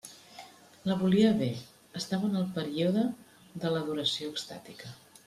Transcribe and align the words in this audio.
La 0.91 0.95
volia 1.01 1.33
bé: 1.41 1.49
estava 2.01 2.29
en 2.31 2.39
el 2.39 2.47
període 2.55 3.05
de 3.65 3.73
l'adoració 3.75 4.33
extàtica. 4.37 4.91